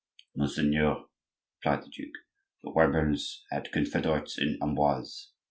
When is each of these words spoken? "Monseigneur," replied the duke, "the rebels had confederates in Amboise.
"Monseigneur," 0.35 1.05
replied 1.59 1.83
the 1.83 1.87
duke, 1.89 2.15
"the 2.63 2.71
rebels 2.71 3.45
had 3.51 3.71
confederates 3.71 4.35
in 4.35 4.57
Amboise. 4.59 5.27